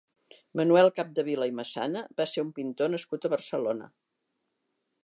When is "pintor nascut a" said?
2.61-3.33